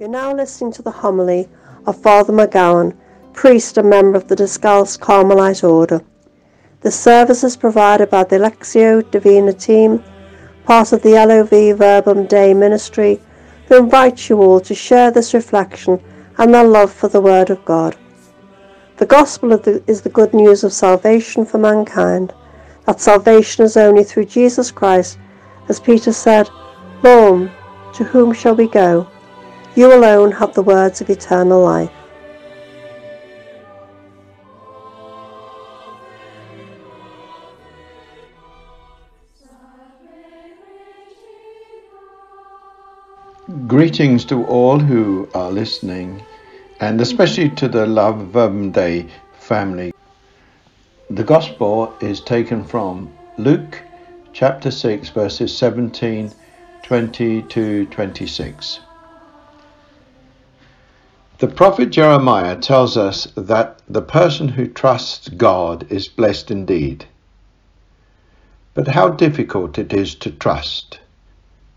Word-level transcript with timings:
You're 0.00 0.08
now 0.08 0.34
listening 0.34 0.72
to 0.72 0.82
the 0.82 0.90
homily 0.90 1.48
of 1.86 2.02
Father 2.02 2.32
McGowan, 2.32 2.96
priest 3.32 3.78
and 3.78 3.88
member 3.88 4.18
of 4.18 4.26
the 4.26 4.34
Discalced 4.34 5.00
Carmelite 5.00 5.62
Order. 5.62 6.02
The 6.80 6.90
service 6.90 7.44
is 7.44 7.56
provided 7.56 8.10
by 8.10 8.24
the 8.24 8.40
Lectio 8.40 9.08
Divina 9.12 9.52
team, 9.52 10.02
part 10.64 10.92
of 10.92 11.00
the 11.02 11.12
LOV 11.12 11.78
Verbum 11.78 12.26
Dei 12.26 12.52
ministry, 12.54 13.20
who 13.68 13.76
invite 13.76 14.28
you 14.28 14.42
all 14.42 14.58
to 14.62 14.74
share 14.74 15.12
this 15.12 15.32
reflection 15.32 16.02
and 16.38 16.52
their 16.52 16.64
love 16.64 16.92
for 16.92 17.06
the 17.06 17.20
Word 17.20 17.50
of 17.50 17.64
God. 17.64 17.96
The 18.96 19.06
Gospel 19.06 19.56
the, 19.56 19.80
is 19.86 20.02
the 20.02 20.08
good 20.08 20.34
news 20.34 20.64
of 20.64 20.72
salvation 20.72 21.44
for 21.44 21.58
mankind, 21.58 22.34
that 22.86 23.00
salvation 23.00 23.64
is 23.64 23.76
only 23.76 24.02
through 24.02 24.24
Jesus 24.24 24.72
Christ, 24.72 25.18
as 25.68 25.78
Peter 25.78 26.12
said, 26.12 26.50
Lord, 27.04 27.52
to 27.92 28.02
whom 28.02 28.32
shall 28.32 28.56
we 28.56 28.66
go? 28.66 29.08
You 29.76 29.92
alone 29.92 30.30
have 30.30 30.54
the 30.54 30.62
words 30.62 31.00
of 31.00 31.10
eternal 31.10 31.60
life. 31.60 31.90
Greetings 43.66 44.24
to 44.26 44.44
all 44.44 44.78
who 44.78 45.28
are 45.34 45.50
listening, 45.50 46.22
and 46.78 47.00
especially 47.00 47.48
to 47.50 47.66
the 47.66 47.84
Love 47.84 48.32
Dei 48.72 49.08
family. 49.40 49.92
The 51.10 51.24
Gospel 51.24 51.92
is 52.00 52.20
taken 52.20 52.62
from 52.62 53.12
Luke 53.38 53.82
chapter 54.32 54.70
6, 54.70 55.08
verses 55.08 55.56
17, 55.58 56.30
20 56.84 57.42
to 57.42 57.86
26. 57.86 58.78
The 61.38 61.48
prophet 61.48 61.90
Jeremiah 61.90 62.56
tells 62.56 62.96
us 62.96 63.26
that 63.34 63.80
the 63.88 64.02
person 64.02 64.48
who 64.50 64.68
trusts 64.68 65.28
God 65.28 65.84
is 65.90 66.06
blessed 66.06 66.52
indeed. 66.52 67.06
But 68.72 68.88
how 68.88 69.08
difficult 69.08 69.76
it 69.76 69.92
is 69.92 70.14
to 70.16 70.30
trust, 70.30 71.00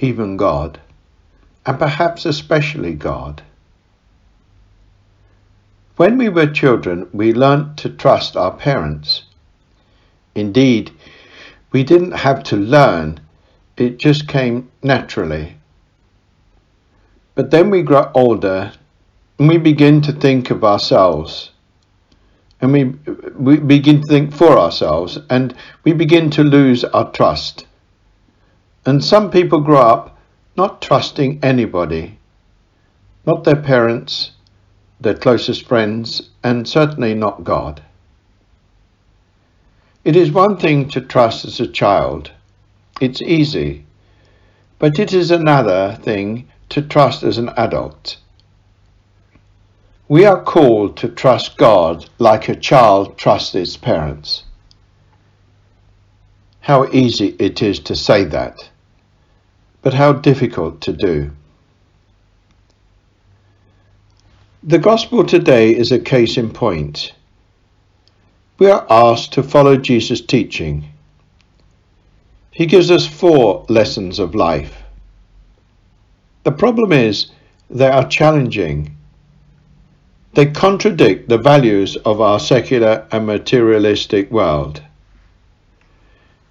even 0.00 0.36
God, 0.36 0.80
and 1.64 1.78
perhaps 1.78 2.26
especially 2.26 2.94
God. 2.94 3.42
When 5.96 6.18
we 6.18 6.28
were 6.28 6.48
children, 6.48 7.08
we 7.12 7.32
learnt 7.32 7.76
to 7.78 7.90
trust 7.90 8.36
our 8.36 8.56
parents. 8.56 9.22
Indeed, 10.34 10.90
we 11.70 11.84
didn't 11.84 12.12
have 12.12 12.42
to 12.44 12.56
learn, 12.56 13.20
it 13.76 13.98
just 13.98 14.26
came 14.26 14.72
naturally. 14.82 15.58
But 17.36 17.52
then 17.52 17.70
we 17.70 17.82
grow 17.82 18.10
older 18.14 18.72
and 19.38 19.48
we 19.48 19.58
begin 19.58 20.00
to 20.02 20.12
think 20.12 20.50
of 20.50 20.64
ourselves 20.64 21.50
and 22.60 22.72
we, 22.72 22.84
we 23.36 23.56
begin 23.58 24.00
to 24.00 24.06
think 24.08 24.32
for 24.32 24.58
ourselves 24.58 25.18
and 25.28 25.54
we 25.82 25.92
begin 25.92 26.30
to 26.30 26.42
lose 26.42 26.82
our 26.82 27.10
trust. 27.12 27.66
And 28.86 29.04
some 29.04 29.30
people 29.30 29.60
grow 29.60 29.80
up 29.80 30.18
not 30.56 30.80
trusting 30.80 31.40
anybody, 31.42 32.18
not 33.26 33.44
their 33.44 33.60
parents, 33.60 34.30
their 35.00 35.14
closest 35.14 35.66
friends, 35.66 36.30
and 36.42 36.66
certainly 36.66 37.14
not 37.14 37.44
God. 37.44 37.82
It 40.04 40.16
is 40.16 40.30
one 40.30 40.56
thing 40.56 40.88
to 40.90 41.00
trust 41.00 41.44
as 41.44 41.60
a 41.60 41.66
child. 41.66 42.30
It's 43.00 43.20
easy. 43.20 43.84
But 44.78 44.98
it 44.98 45.12
is 45.12 45.30
another 45.30 45.98
thing 46.02 46.48
to 46.70 46.82
trust 46.82 47.22
as 47.22 47.36
an 47.36 47.50
adult. 47.56 48.16
We 50.08 50.26
are 50.26 50.42
called 50.42 50.98
to 50.98 51.08
trust 51.08 51.56
God 51.56 52.10
like 52.18 52.50
a 52.50 52.54
child 52.54 53.16
trusts 53.16 53.54
its 53.54 53.78
parents. 53.78 54.44
How 56.60 56.86
easy 56.92 57.34
it 57.38 57.62
is 57.62 57.80
to 57.80 57.96
say 57.96 58.24
that, 58.24 58.68
but 59.80 59.94
how 59.94 60.12
difficult 60.12 60.82
to 60.82 60.92
do. 60.92 61.30
The 64.62 64.78
Gospel 64.78 65.24
today 65.24 65.74
is 65.74 65.90
a 65.90 65.98
case 65.98 66.36
in 66.36 66.50
point. 66.50 67.14
We 68.58 68.70
are 68.70 68.86
asked 68.90 69.32
to 69.34 69.42
follow 69.42 69.78
Jesus' 69.78 70.20
teaching. 70.20 70.84
He 72.50 72.66
gives 72.66 72.90
us 72.90 73.06
four 73.06 73.64
lessons 73.70 74.18
of 74.18 74.34
life. 74.34 74.82
The 76.42 76.52
problem 76.52 76.92
is 76.92 77.30
they 77.70 77.88
are 77.88 78.06
challenging 78.06 78.94
they 80.34 80.46
contradict 80.46 81.28
the 81.28 81.38
values 81.38 81.96
of 81.96 82.20
our 82.20 82.40
secular 82.40 83.06
and 83.12 83.26
materialistic 83.26 84.30
world. 84.30 84.82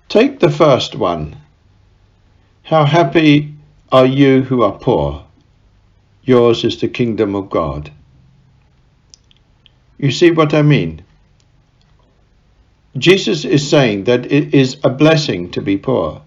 Take 0.07 0.39
the 0.39 0.49
first 0.49 0.95
one. 0.95 1.35
How 2.63 2.85
happy 2.85 3.53
are 3.91 4.05
you 4.05 4.43
who 4.43 4.63
are 4.63 4.77
poor? 4.77 5.25
Yours 6.23 6.63
is 6.63 6.79
the 6.79 6.87
kingdom 6.87 7.35
of 7.35 7.49
God. 7.49 7.91
You 9.97 10.11
see 10.11 10.31
what 10.31 10.53
I 10.53 10.61
mean? 10.61 11.03
Jesus 12.97 13.43
is 13.43 13.69
saying 13.69 14.05
that 14.05 14.31
it 14.31 14.53
is 14.53 14.77
a 14.83 14.89
blessing 14.89 15.51
to 15.51 15.61
be 15.61 15.77
poor. 15.77 16.21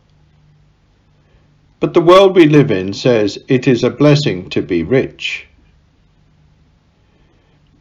But 1.81 1.95
the 1.95 2.01
world 2.01 2.35
we 2.35 2.47
live 2.47 2.71
in 2.71 2.93
says 2.93 3.39
it 3.49 3.67
is 3.69 3.85
a 3.85 3.91
blessing 3.91 4.51
to 4.51 4.63
be 4.63 4.83
rich. 4.83 5.47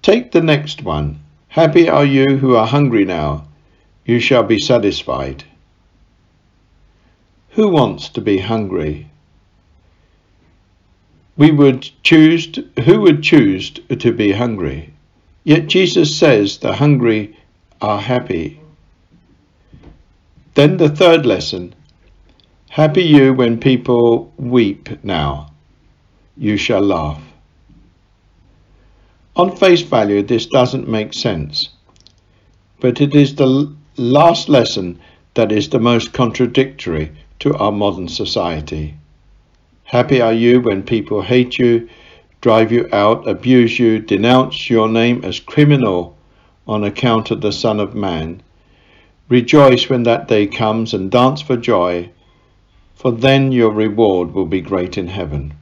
Take 0.06 0.34
the 0.34 0.42
next 0.44 0.84
one. 0.84 1.22
Happy 1.48 1.90
are 1.90 2.06
you 2.06 2.38
who 2.38 2.56
are 2.56 2.68
hungry 2.68 3.06
now, 3.06 3.48
you 4.06 4.20
shall 4.20 4.44
be 4.44 4.60
satisfied. 4.60 5.46
Who 7.54 7.70
wants 7.70 8.10
to 8.10 8.22
be 8.22 8.38
hungry? 8.38 9.10
We 11.36 11.50
would 11.50 11.90
choose 12.04 12.46
to, 12.52 12.70
who 12.84 13.02
would 13.02 13.24
choose 13.24 13.72
to 13.72 14.14
be 14.14 14.34
hungry? 14.34 14.94
Yet 15.44 15.66
Jesus 15.66 16.16
says 16.16 16.60
the 16.60 16.74
hungry 16.74 17.36
are 17.82 18.00
happy. 18.00 18.62
Then 20.54 20.78
the 20.78 20.90
third 20.90 21.26
lesson. 21.26 21.74
Happy 22.70 23.02
you 23.02 23.34
when 23.34 23.60
people 23.60 24.32
weep 24.38 25.04
now. 25.04 25.52
You 26.38 26.58
shall 26.58 26.82
laugh. 26.82 27.24
On 29.38 29.54
face 29.54 29.82
value, 29.82 30.24
this 30.24 30.46
doesn't 30.46 30.88
make 30.88 31.14
sense. 31.14 31.70
But 32.80 33.02
it 33.02 33.14
is 33.14 33.36
the 33.36 33.74
last 33.98 34.48
lesson 34.48 35.00
that 35.34 35.52
is 35.52 35.68
the 35.70 35.80
most 35.80 36.14
contradictory 36.14 37.12
to 37.40 37.54
our 37.56 37.72
modern 37.72 38.08
society. 38.08 38.96
Happy 39.84 40.22
are 40.22 40.34
you 40.34 40.62
when 40.62 40.84
people 40.84 41.22
hate 41.22 41.60
you, 41.60 41.90
drive 42.40 42.72
you 42.72 42.88
out, 42.94 43.28
abuse 43.28 43.78
you, 43.78 44.00
denounce 44.00 44.70
your 44.70 44.88
name 44.88 45.26
as 45.26 45.42
criminal 45.42 46.18
on 46.66 46.86
account 46.86 47.30
of 47.30 47.42
the 47.42 47.52
Son 47.52 47.82
of 47.82 47.94
Man. 47.94 48.42
Rejoice 49.28 49.90
when 49.90 50.04
that 50.04 50.30
day 50.30 50.48
comes 50.48 50.94
and 50.94 51.12
dance 51.12 51.42
for 51.42 51.58
joy, 51.58 52.10
for 52.94 53.12
then 53.12 53.52
your 53.52 53.72
reward 53.72 54.34
will 54.34 54.46
be 54.46 54.62
great 54.62 54.98
in 54.98 55.08
heaven. 55.08 55.54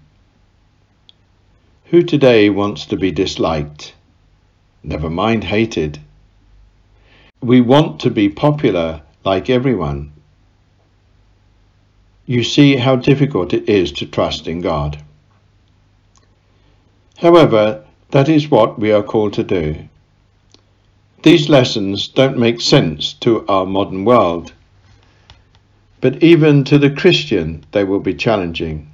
Who 1.94 2.02
today 2.02 2.50
wants 2.50 2.88
to 2.88 2.98
be 2.98 3.12
disliked? 3.12 3.94
Never 4.82 5.12
mind 5.12 5.44
hated. 5.44 6.00
We 7.40 7.62
want 7.62 8.00
to 8.00 8.10
be 8.10 8.30
popular 8.30 9.04
like 9.24 9.48
everyone. 9.48 10.12
You 12.26 12.44
see 12.44 12.78
how 12.78 12.96
difficult 12.96 13.54
it 13.54 13.70
is 13.70 13.92
to 13.92 14.08
trust 14.08 14.48
in 14.48 14.62
God. 14.62 15.04
However, 17.18 17.86
that 18.10 18.28
is 18.28 18.50
what 18.50 18.80
we 18.80 18.92
are 18.92 19.04
called 19.04 19.34
to 19.34 19.44
do. 19.44 19.88
These 21.22 21.48
lessons 21.48 22.08
don't 22.08 22.40
make 22.40 22.60
sense 22.60 23.14
to 23.22 23.46
our 23.48 23.68
modern 23.68 24.04
world, 24.04 24.52
but 26.02 26.24
even 26.24 26.64
to 26.64 26.80
the 26.80 26.90
Christian 26.90 27.64
they 27.72 27.84
will 27.84 28.00
be 28.00 28.16
challenging. 28.16 28.93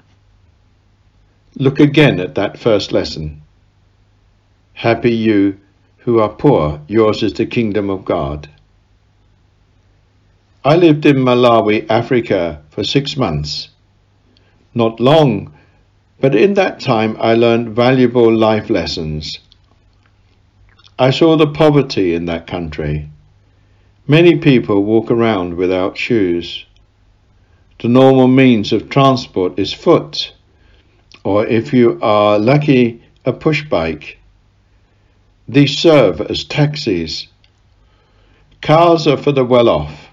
Look 1.55 1.79
again 1.79 2.19
at 2.19 2.35
that 2.35 2.59
first 2.59 2.91
lesson. 2.91 3.41
Happy 4.73 5.11
you 5.11 5.59
who 5.97 6.19
are 6.19 6.29
poor, 6.29 6.79
yours 6.87 7.23
is 7.23 7.33
the 7.33 7.45
kingdom 7.47 7.89
of 7.89 8.05
God. 8.05 8.47
I 10.63 10.75
lived 10.75 11.05
in 11.07 11.17
Malawi, 11.17 11.89
Africa 11.89 12.61
for 12.69 12.83
six 12.83 13.17
months. 13.17 13.69
Not 14.75 14.99
long, 14.99 15.51
but 16.19 16.35
in 16.35 16.53
that 16.53 16.79
time 16.79 17.17
I 17.19 17.33
learned 17.33 17.75
valuable 17.75 18.31
life 18.31 18.69
lessons. 18.69 19.39
I 20.99 21.09
saw 21.09 21.35
the 21.35 21.47
poverty 21.47 22.13
in 22.13 22.25
that 22.25 22.45
country. 22.45 23.09
Many 24.07 24.37
people 24.37 24.83
walk 24.83 25.09
around 25.09 25.55
without 25.55 25.97
shoes. 25.97 26.65
The 27.79 27.87
normal 27.87 28.27
means 28.27 28.71
of 28.71 28.89
transport 28.89 29.57
is 29.57 29.73
foot 29.73 30.33
or 31.23 31.45
if 31.45 31.73
you 31.73 31.99
are 32.01 32.39
lucky, 32.39 33.03
a 33.25 33.33
push 33.33 33.67
bike. 33.67 34.19
These 35.47 35.77
serve 35.77 36.21
as 36.21 36.43
taxis. 36.43 37.27
Cars 38.61 39.07
are 39.07 39.17
for 39.17 39.31
the 39.31 39.43
well 39.43 39.69
off. 39.69 40.09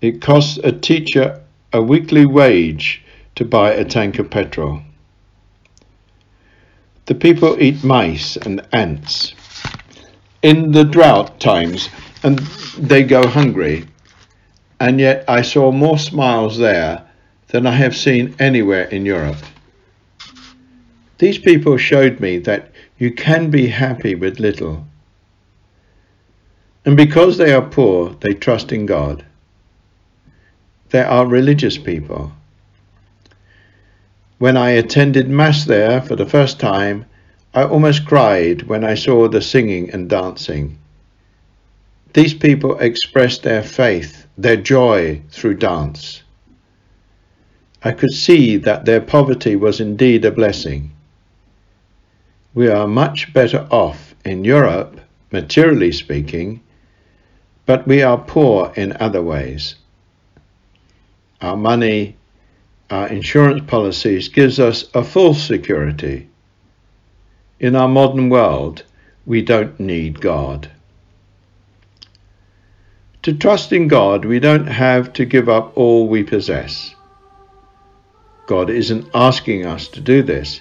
It 0.00 0.20
costs 0.20 0.58
a 0.58 0.72
teacher 0.72 1.40
a 1.72 1.82
weekly 1.82 2.24
wage 2.24 3.02
to 3.34 3.44
buy 3.44 3.72
a 3.72 3.84
tank 3.84 4.18
of 4.18 4.30
petrol. 4.30 4.80
The 7.06 7.14
people 7.14 7.60
eat 7.60 7.82
mice 7.82 8.36
and 8.36 8.66
ants 8.72 9.34
in 10.42 10.72
the 10.72 10.84
drought 10.84 11.40
times 11.40 11.88
and 12.22 12.38
they 12.78 13.02
go 13.02 13.26
hungry. 13.26 13.86
And 14.78 15.00
yet 15.00 15.24
I 15.26 15.42
saw 15.42 15.72
more 15.72 15.98
smiles 15.98 16.58
there 16.58 17.06
than 17.48 17.66
I 17.66 17.72
have 17.72 17.96
seen 17.96 18.34
anywhere 18.38 18.84
in 18.84 19.04
Europe. 19.06 19.38
These 21.18 21.38
people 21.38 21.76
showed 21.76 22.18
me 22.20 22.38
that 22.38 22.70
you 22.98 23.12
can 23.12 23.50
be 23.50 23.68
happy 23.68 24.14
with 24.14 24.40
little. 24.40 24.86
And 26.84 26.96
because 26.96 27.38
they 27.38 27.52
are 27.52 27.62
poor, 27.62 28.16
they 28.20 28.34
trust 28.34 28.72
in 28.72 28.86
God. 28.86 29.24
They 30.90 31.02
are 31.02 31.26
religious 31.26 31.78
people. 31.78 32.32
When 34.38 34.56
I 34.56 34.70
attended 34.70 35.28
Mass 35.28 35.64
there 35.64 36.02
for 36.02 36.16
the 36.16 36.26
first 36.26 36.60
time, 36.60 37.06
I 37.54 37.62
almost 37.62 38.04
cried 38.04 38.62
when 38.62 38.84
I 38.84 38.94
saw 38.94 39.28
the 39.28 39.40
singing 39.40 39.90
and 39.90 40.10
dancing. 40.10 40.78
These 42.12 42.34
people 42.34 42.78
expressed 42.78 43.42
their 43.42 43.62
faith, 43.62 44.26
their 44.36 44.56
joy 44.56 45.22
through 45.30 45.54
dance. 45.54 46.22
I 47.82 47.92
could 47.92 48.12
see 48.12 48.56
that 48.58 48.84
their 48.84 49.00
poverty 49.00 49.56
was 49.56 49.80
indeed 49.80 50.24
a 50.24 50.30
blessing. 50.30 50.93
We 52.54 52.68
are 52.68 52.86
much 52.86 53.32
better 53.32 53.66
off 53.70 54.14
in 54.24 54.44
Europe, 54.44 55.00
materially 55.32 55.90
speaking, 55.90 56.60
but 57.66 57.86
we 57.88 58.00
are 58.02 58.16
poor 58.16 58.72
in 58.76 58.96
other 59.00 59.22
ways. 59.22 59.74
Our 61.40 61.56
money, 61.56 62.16
our 62.90 63.08
insurance 63.08 63.64
policies 63.66 64.28
gives 64.28 64.60
us 64.60 64.84
a 64.94 65.02
false 65.02 65.42
security. 65.42 66.28
In 67.58 67.74
our 67.74 67.88
modern 67.88 68.28
world, 68.28 68.84
we 69.26 69.42
don't 69.42 69.80
need 69.80 70.20
God. 70.20 70.70
To 73.22 73.32
trust 73.32 73.72
in 73.72 73.88
God, 73.88 74.24
we 74.24 74.38
don't 74.38 74.66
have 74.66 75.12
to 75.14 75.24
give 75.24 75.48
up 75.48 75.76
all 75.76 76.06
we 76.06 76.22
possess. 76.22 76.94
God 78.46 78.70
isn't 78.70 79.08
asking 79.12 79.66
us 79.66 79.88
to 79.88 80.00
do 80.00 80.22
this. 80.22 80.60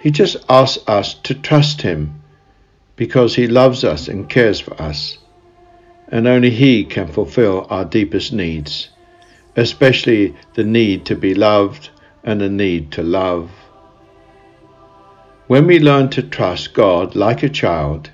He 0.00 0.10
just 0.10 0.38
asks 0.48 0.82
us 0.88 1.12
to 1.12 1.34
trust 1.34 1.82
Him 1.82 2.22
because 2.96 3.34
He 3.34 3.46
loves 3.46 3.84
us 3.84 4.08
and 4.08 4.28
cares 4.28 4.58
for 4.58 4.80
us, 4.80 5.18
and 6.08 6.26
only 6.26 6.48
He 6.48 6.84
can 6.84 7.06
fulfill 7.06 7.66
our 7.68 7.84
deepest 7.84 8.32
needs, 8.32 8.88
especially 9.56 10.34
the 10.54 10.64
need 10.64 11.04
to 11.06 11.14
be 11.14 11.34
loved 11.34 11.90
and 12.24 12.40
the 12.40 12.48
need 12.48 12.92
to 12.92 13.02
love. 13.02 13.50
When 15.48 15.66
we 15.66 15.78
learn 15.78 16.08
to 16.10 16.22
trust 16.22 16.72
God 16.72 17.14
like 17.14 17.42
a 17.42 17.48
child, 17.50 18.10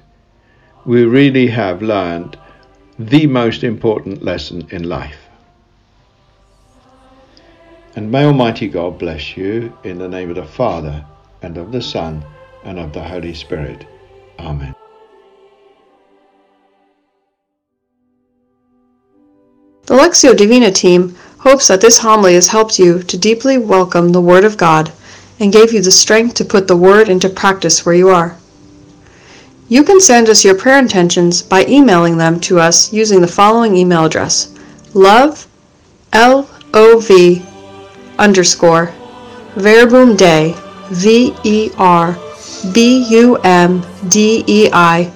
we 0.85 1.05
really 1.05 1.47
have 1.49 1.83
learned 1.83 2.37
the 2.99 3.29
most 3.29 3.63
important 3.63 4.25
lesson 4.25 4.67
in 4.71 4.89
life. 4.89 5.29
And 7.95 8.11
may 8.11 8.25
Almighty 8.25 8.67
God 8.67 8.99
bless 8.99 9.37
you 9.37 9.77
in 9.85 9.99
the 9.99 10.09
name 10.09 10.31
of 10.31 10.37
the 10.37 10.45
Father 10.45 11.05
and 11.43 11.57
of 11.59 11.73
the 11.73 11.83
Son, 11.83 12.25
and 12.65 12.79
of 12.79 12.93
the 12.93 13.03
Holy 13.03 13.35
Spirit. 13.35 13.87
Amen. 14.39 14.75
The 19.87 19.95
Lectio 19.95 20.37
Divina 20.37 20.73
team 20.73 21.15
hopes 21.39 21.69
that 21.69 21.81
this 21.81 21.99
homily 21.99 22.35
has 22.35 22.49
helped 22.49 22.79
you 22.79 23.03
to 23.05 23.17
deeply 23.17 23.57
welcome 23.57 24.11
the 24.11 24.21
Word 24.21 24.45
of 24.45 24.57
God 24.57 24.93
and 25.39 25.53
gave 25.53 25.73
you 25.73 25.81
the 25.81 25.93
strength 25.93 26.35
to 26.35 26.45
put 26.45 26.67
the 26.67 26.77
Word 26.77 27.09
into 27.09 27.29
practice 27.29 27.87
where 27.87 27.95
you 27.95 28.09
are. 28.09 28.37
You 29.69 29.85
can 29.85 30.01
send 30.01 30.29
us 30.29 30.45
your 30.45 30.55
prayer 30.55 30.79
intentions 30.79 31.43
by 31.43 31.65
emailing 31.67 32.19
them 32.19 32.41
to 32.41 32.59
us 32.59 32.93
using 32.93 33.21
the 33.21 33.29
following 33.29 33.77
email 33.77 34.07
address 34.07 34.53
love 34.95 35.47
l 36.13 36.49
o 36.73 37.01
v 37.01 37.45
underscore 38.19 38.93
verbum 39.57 40.17
dei 40.17 40.55
V 40.91 41.35
E 41.45 41.71
R 41.79 42.19
B 42.73 43.07
U 43.11 43.37
M 43.39 43.85
D 44.09 44.45
E 44.47 44.71
I 44.73 45.13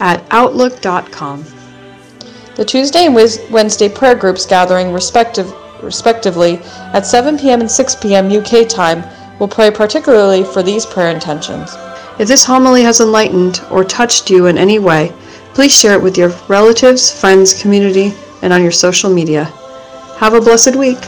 at 0.00 0.24
outlook.com. 0.30 1.44
The 2.56 2.64
Tuesday 2.64 3.06
and 3.06 3.14
Wednesday 3.14 3.88
prayer 3.88 4.14
groups 4.14 4.44
gathering 4.44 4.92
respective, 4.92 5.52
respectively 5.82 6.58
at 6.92 7.06
7 7.06 7.38
p.m. 7.38 7.60
and 7.60 7.70
6 7.70 7.96
p.m. 7.96 8.32
UK 8.32 8.68
time 8.68 9.04
will 9.38 9.48
pray 9.48 9.70
particularly 9.70 10.42
for 10.42 10.62
these 10.62 10.84
prayer 10.84 11.10
intentions. 11.10 11.76
If 12.18 12.26
this 12.26 12.44
homily 12.44 12.82
has 12.82 13.00
enlightened 13.00 13.60
or 13.70 13.84
touched 13.84 14.28
you 14.28 14.46
in 14.46 14.58
any 14.58 14.80
way, 14.80 15.12
please 15.54 15.72
share 15.72 15.94
it 15.94 16.02
with 16.02 16.18
your 16.18 16.30
relatives, 16.48 17.12
friends, 17.12 17.60
community, 17.60 18.12
and 18.42 18.52
on 18.52 18.62
your 18.62 18.72
social 18.72 19.08
media. 19.08 19.44
Have 20.18 20.34
a 20.34 20.40
blessed 20.40 20.74
week. 20.74 20.98